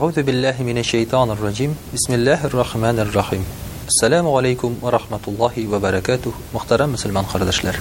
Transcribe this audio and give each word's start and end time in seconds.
Аузу 0.00 0.22
биллахи 0.22 0.62
минаш 0.62 0.86
шайтанир 0.86 1.36
раджим. 1.42 1.74
Бисмиллахир 1.92 2.52
рахманир 2.54 3.10
рахим. 3.12 3.44
Ассаламу 3.88 4.36
алейкум 4.36 4.76
ва 4.80 4.92
рахматуллахи 4.92 5.66
ва 5.66 5.78
баракатух. 5.80 6.34
Мөхтәрәм 6.52 6.90
мусламан 6.90 7.24
кардәшләр. 7.24 7.74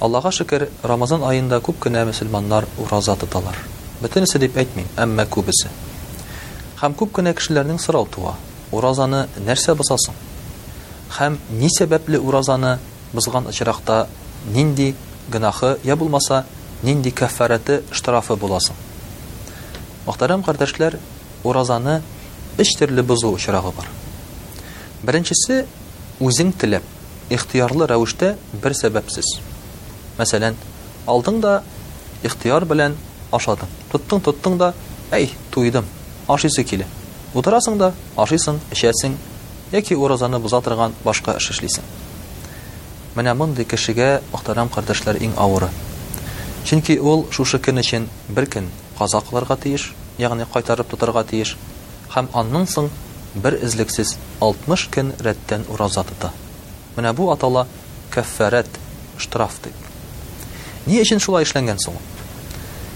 Аллаһка 0.00 0.32
шөкер, 0.34 0.64
Рамазан 0.82 1.22
айында 1.22 1.60
күп 1.60 1.78
кенә 1.78 2.04
мусламаннар 2.04 2.64
ураза 2.78 3.14
тоталар. 3.16 3.54
Бөтенесе 4.02 4.38
дип 4.38 4.56
әйтмим, 4.56 4.88
әмма 4.96 5.26
күбесе. 5.30 5.70
Хәм 6.80 6.96
күп 6.96 7.12
кенә 7.18 7.34
кешеләрнең 7.34 7.78
сорау 7.78 8.08
Уразаны 8.72 9.28
нәрсә 9.46 9.74
бозасың? 9.76 10.14
Хәм 11.18 11.38
ни 11.50 11.68
сәбәпле 11.68 12.18
уразаны 12.18 12.78
бозган 13.12 13.46
очракта 13.46 14.08
нинди 14.46 14.96
гынахы 15.30 15.78
я 15.84 15.94
булмаса, 15.96 16.44
нинди 16.82 17.10
кафараты, 17.12 17.82
штрафы 17.92 18.34
Мухтарам 20.06 20.42
кардашлар, 20.44 20.98
уразаны 21.48 22.02
өч 22.58 22.74
төрле 22.76 23.02
бузу 23.02 23.32
очрагы 23.34 23.70
бар. 23.72 23.86
Беренчесе 25.02 25.66
үзен 26.20 26.52
тилеп, 26.52 26.82
ихтиярлы 27.30 27.86
рәвештә 27.88 28.34
бер 28.52 28.76
сәбәпсез. 28.76 29.30
Мәсәлән, 30.18 30.58
алдың 31.08 31.40
да 31.40 31.54
ихтияр 32.22 32.66
белән 32.68 32.98
ашадың. 33.32 33.70
Тоттың, 33.92 34.20
тоттың 34.28 34.58
да, 34.60 34.74
әй, 35.10 35.32
туйдым. 35.50 35.86
Ашысы 36.28 36.64
килә. 36.68 36.84
Утырасың 37.32 37.80
да, 37.80 37.94
ашысын, 38.18 38.60
ишәсең, 38.76 39.16
яки 39.72 39.94
уразаны 39.96 40.38
буза 40.38 40.60
торган 40.60 40.92
башка 41.02 41.38
эш 41.40 41.48
эшләсәң. 41.56 41.84
Менә 43.16 43.32
монда 43.34 43.64
кешегә, 43.64 44.20
мухтарам 44.32 44.68
кардашлар 44.68 45.16
иң 45.16 45.32
авыры. 45.40 45.70
Чөнки 46.68 47.00
ул 47.00 47.24
шушы 47.32 47.56
көн 47.58 47.80
өчен 47.80 48.06
бер 48.28 48.44
көн 48.50 48.68
каза 48.98 49.20
кылырга 49.20 49.56
тиеш, 49.56 49.94
ягъни 50.18 50.44
кайтарып 50.52 50.86
тотарга 50.88 51.24
тиеш. 51.24 51.56
Хам 52.10 52.28
аннан 52.34 52.66
соң 52.66 52.88
бер 53.34 53.52
изликсез 53.64 54.16
60 54.40 54.90
көн 54.94 55.12
раттан 55.22 55.64
ураза 55.70 56.04
тота. 56.04 56.30
Менә 56.96 57.12
бу 57.12 57.30
атала 57.32 57.66
каффарат 58.10 58.68
штраф 59.18 59.58
дип. 59.64 59.72
Ни 60.86 61.00
өчен 61.02 61.18
шулай 61.18 61.44
эшләнгән 61.44 61.80
соң? 61.86 61.96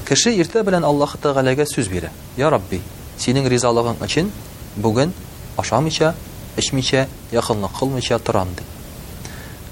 Кеше 0.09 0.31
иртә 0.33 0.63
белән 0.65 0.85
Аллаһ 0.87 1.17
Таалага 1.23 1.67
сүз 1.67 1.89
бирә. 1.89 2.11
Я 2.37 2.51
Рабби, 2.51 2.81
синең 3.19 3.49
ризалыгың 3.49 3.99
өчен 4.05 4.31
бүген 4.77 5.13
ашамыйча, 5.59 6.15
эшмичә, 6.57 7.07
яхынлык 7.33 7.73
кылмыйча 7.81 8.19
торам 8.19 8.49
ди. 8.57 8.63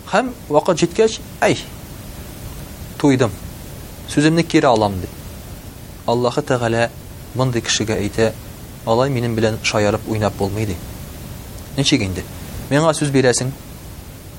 Хам 0.07 0.35
вакыт 0.49 0.79
җиткәч, 0.81 1.21
ай. 1.41 1.59
Туйдым. 2.99 3.31
Сүземне 4.09 4.43
кире 4.43 4.67
аламын 4.67 5.01
ди. 5.01 5.09
Аллаһы 6.07 6.43
Тәгалә 6.47 6.85
бундай 7.35 7.61
кешегә 7.67 7.97
әйтә: 7.99 8.29
"Алай 8.87 9.11
минем 9.11 9.33
белән 9.37 9.57
шаярып 9.63 10.01
уйнап 10.09 10.35
булмыйды. 10.39 10.67
ди." 10.67 10.77
Ничек 11.81 12.03
инде? 12.03 12.23
Миңа 12.71 12.93
сүз 12.95 13.11
бирәсең, 13.11 13.51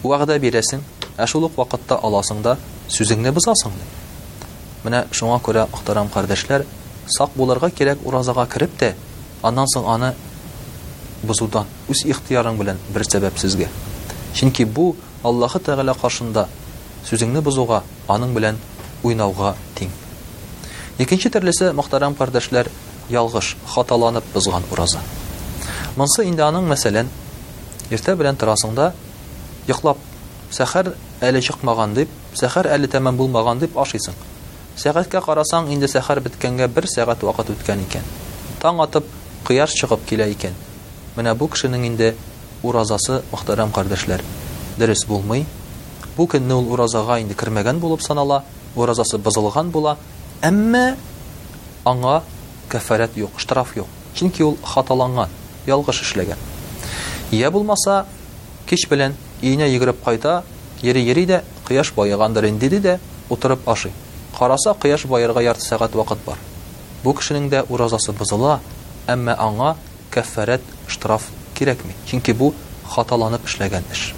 вагъда 0.04 0.40
бирәсең, 0.40 0.80
ә 1.18 1.28
шулык 1.28 1.58
вакытта 1.58 1.96
аласың 1.96 2.42
да, 2.42 2.56
сүзеңне 2.90 3.32
бузасың. 3.34 3.72
Менә 4.86 5.02
шуңа 5.12 5.42
күрә 5.44 5.68
ихтирам 5.74 6.08
кардәшләр, 6.10 6.64
сак 7.08 7.30
буларга 7.36 7.70
кирәк 7.70 7.98
уразага 8.06 8.48
кирип 8.48 8.78
тә, 8.82 8.94
аннан 9.42 9.66
соң 9.76 9.88
аны 9.92 10.14
бузудан 11.24 11.66
үз 11.90 12.06
ихтиярың 12.06 12.58
белән 12.58 12.78
бер 12.96 13.02
сәбәп 13.04 13.38
сезгә. 13.40 13.68
Чөнки 14.34 14.64
бу 14.66 14.96
Аллаһы 15.24 15.60
Тәгалә 15.60 16.00
каршында 16.02 16.48
сүзеңне 17.10 17.42
бузуга, 17.42 17.84
аның 18.08 18.34
белән 18.34 18.56
уйнауга 19.04 19.56
тиң. 19.76 19.90
Икенче 20.98 21.30
төрлесе 21.30 21.70
мохтарам 21.78 22.16
кардәшләр 22.18 22.70
ялгыш, 23.14 23.52
хаталанып 23.70 24.26
бызган 24.34 24.64
ураза. 24.74 24.98
Монсы 25.94 26.24
инде 26.26 26.42
аның 26.42 26.66
мәсәлән, 26.72 27.12
иртә 27.94 28.16
белән 28.18 28.40
торасың 28.42 28.74
йоклап 29.68 29.98
сәхәр 30.50 30.90
әле 31.22 31.42
чыкмаган 31.42 31.94
дип, 31.94 32.10
сәхәр 32.34 32.72
әле 32.74 32.88
тәмам 32.90 33.18
булмаган 33.20 33.60
дип 33.62 33.78
ашыйсың. 33.78 34.18
Сәгатькә 34.78 35.22
карасаң, 35.22 35.70
инде 35.74 35.88
сәхәр 35.92 36.22
биткәнгә 36.26 36.66
1 36.74 36.88
сәгать 36.96 37.22
вакыт 37.26 37.52
үткән 37.54 37.84
икән. 37.86 38.06
Таң 38.62 38.82
атып, 38.82 39.06
кыяр 39.46 39.70
чыгып 39.70 40.04
килә 40.10 40.32
икән. 40.34 40.56
Менә 41.18 41.36
бу 41.36 41.48
кешенең 41.48 41.86
инде 41.92 42.16
уразасы, 42.64 43.22
мохтарам 43.32 43.72
кардәшләр, 43.72 44.24
дөрес 44.78 45.06
булмый. 45.06 45.46
Бу 46.16 46.26
көнне 46.26 46.54
ул 46.54 46.72
уразага 46.74 47.20
инде 47.22 47.34
кермәгән 47.38 47.80
булып 47.80 48.02
санала, 48.02 48.44
уразасы 48.76 49.18
бозылган 49.18 49.70
була, 49.72 49.98
Әмма 50.46 50.94
аңа 51.84 52.20
кафарат 52.70 53.16
юк, 53.18 53.40
штраф 53.42 53.72
юк. 53.76 53.88
Чөнки 54.14 54.44
ул 54.46 54.54
хаталанган, 54.62 55.30
ялгыш 55.66 56.04
эшләгән. 56.06 56.38
Я 57.34 57.50
булмаса, 57.50 58.04
кеч 58.70 58.84
белән 58.90 59.16
ине 59.42 59.66
йөгереп 59.72 60.04
кайта, 60.06 60.44
йөри 60.86 61.02
йөри 61.08 61.24
дә 61.26 61.40
кыяш 61.66 61.90
баягандыр 61.98 62.46
инде 62.50 62.70
диде 62.70 63.00
дә, 63.00 63.00
утырып 63.34 63.66
ашый. 63.68 63.92
Караса 64.38 64.76
кыяш 64.80 65.06
баярга 65.10 65.42
ярты 65.42 65.64
сагать 65.66 65.96
вакыт 65.96 66.20
бар. 66.26 66.38
Бу 67.04 67.14
кешенең 67.18 67.50
дә 67.50 67.64
уразасы 67.70 68.12
бузыла, 68.14 68.60
әмма 69.08 69.34
аңа 69.42 69.76
кафарат, 70.12 70.62
штраф 70.86 71.26
кирәкми. 71.58 71.96
Чөнки 72.06 72.38
бу 72.38 72.54
хаталанып 72.94 73.50
эшләгән 73.50 73.90
эш. 73.92 74.14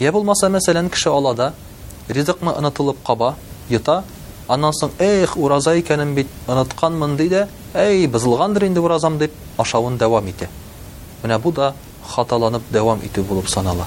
Я 0.00 0.10
булмаса, 0.12 0.48
мәсәлән, 0.48 0.88
кеше 0.88 1.12
алада 1.12 1.52
ризыкны 2.08 2.50
анытылып 2.56 3.04
каба, 3.04 3.34
йота, 3.68 4.04
Аннан 4.48 4.74
соң, 4.76 4.90
эх, 5.00 5.38
ураза 5.40 5.72
икәнен 5.80 6.10
бит 6.18 6.28
онытканмын 6.52 7.14
ди 7.16 7.30
дә, 7.32 7.46
әй, 7.80 8.04
бызылгандыр 8.12 8.66
инде 8.66 8.80
уразам 8.84 9.16
дип 9.18 9.32
ашавын 9.56 9.94
дәвам 9.96 10.26
итә. 10.28 10.50
Менә 11.22 11.38
бу 11.40 11.52
да 11.56 11.70
хаталанып 12.12 12.66
дәвам 12.72 13.00
итү 13.08 13.24
булып 13.24 13.48
санала. 13.48 13.86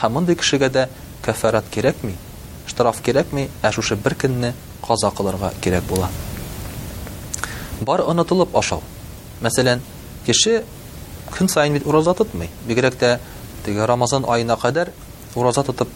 Һәм 0.00 0.14
мондый 0.16 0.38
кешегә 0.40 0.70
дә 0.72 0.86
кафарат 1.20 1.68
кирәкми, 1.70 2.14
штраф 2.66 3.02
кирәкми, 3.04 3.50
ә 3.60 3.72
шушы 3.76 3.96
бер 4.00 4.14
көнне 4.16 4.54
каза 4.86 5.10
кылырга 5.12 5.52
кирәк 5.60 5.84
була. 5.84 6.08
Бар 7.82 8.00
онытылып 8.00 8.56
ашау. 8.56 8.80
Мәсәлән, 9.44 9.84
кеше 10.24 10.62
көн 11.36 11.48
сайын 11.52 11.76
бит 11.76 11.86
ураза 11.86 12.14
тотмый. 12.14 12.48
Бигрәк 12.64 12.96
тә 12.96 13.18
теге 13.66 13.84
Рамазан 13.84 14.24
айына 14.28 14.56
кадәр 14.56 14.94
ураза 15.34 15.62
тотып 15.62 15.88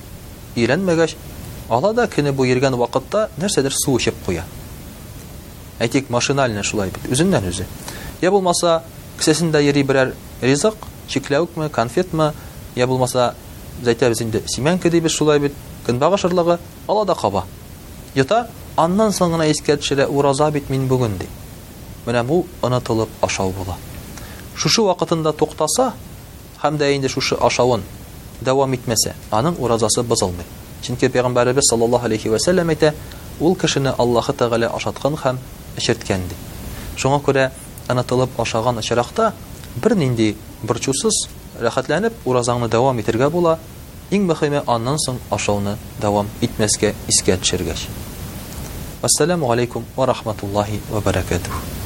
ала 1.69 1.93
да 1.95 2.05
күні 2.07 2.33
бойы 2.37 2.53
ерген 2.53 2.75
уақытта 2.75 3.29
нәрседер 3.41 3.73
су 3.73 3.99
шеп 3.99 4.15
қоя 4.27 4.43
әйтек 5.81 6.11
машинально 6.11 6.63
шулай 6.63 6.91
бит 6.91 7.09
өзіннен 7.13 7.47
өзі 7.49 7.65
я 8.21 8.31
болмаса 8.31 8.83
кісесін 9.19 9.55
ери 9.57 9.83
бірәр 9.83 10.13
ризық 10.43 10.75
чекләук 11.09 11.57
ма 11.57 11.69
конфет 11.69 12.13
ма 12.13 12.35
я 12.77 12.87
болмаса 12.87 13.35
біз 13.79 13.89
айтабыз 13.89 14.21
енді 14.21 14.43
семянка 14.47 14.91
дейбіз 14.91 15.13
шулай 15.13 15.39
бит 15.41 15.55
күнбағыс 15.87 16.27
шырлығы 16.27 16.59
ала 16.89 17.05
да 17.09 17.15
қаба 17.17 17.45
ұйыта 18.15 18.47
аннан 18.77 19.13
соң 19.13 19.33
ғана 19.33 19.47
еске 19.49 19.79
түсіре 19.81 20.05
ораза 20.07 20.51
бит 20.51 20.69
мин 20.71 20.85
бүгін 20.89 21.17
дей 21.21 21.31
міне 22.05 22.23
бұл 22.29 22.45
ұнытылып 22.61 23.09
ашау 23.25 23.55
бола 23.57 23.79
шушы 24.55 24.85
вақытында 24.85 25.33
тоқтаса 25.33 25.95
һәм 26.61 26.77
дә 26.77 26.91
енді 26.99 27.09
шушы 27.09 27.39
ашауын 27.41 27.83
дәуам 28.45 28.77
итмәсә 28.77 29.15
аның 29.31 29.57
уразасы 29.59 30.05
бұзылмайды 30.05 30.53
Чөнки 30.85 31.09
Пәйгамбәрәбез 31.15 31.71
саллаллаһу 31.71 32.09
алейхи 32.09 32.29
ва 32.31 32.39
сәлләм 32.45 32.71
әйтә, 32.75 32.91
ул 33.41 33.55
кешене 33.57 33.95
Аллаһы 33.99 34.35
Тәгалә 34.37 34.69
ашатқан 34.77 35.15
һәм 35.23 35.39
эшерткән 35.81 36.27
ди. 36.29 36.37
Шуңа 37.01 37.23
күрә, 37.25 37.47
ана 37.89 38.05
тылып 38.05 38.37
ашаган 38.41 38.79
очракта 38.83 39.33
бер 39.77 39.95
нинди 39.97 40.29
рәхәтләнеп 40.65 42.15
уразаңны 42.27 42.67
дәвам 42.69 43.01
итәргә 43.01 43.29
була, 43.31 43.57
иң 44.11 44.27
мөһиме 44.29 44.61
аннан 44.67 44.99
соң 45.01 45.17
ашауны 45.31 45.77
дәвам 46.03 46.29
итмәскә 46.43 46.93
искә 47.09 47.39
төшергәч. 47.41 47.87
Ассаламу 49.03 49.51
алейкум 49.53 49.85
ва 49.97 50.07
рахматуллаһи 50.11 50.81
ва 50.91 51.01
баракатуһ. 51.01 51.84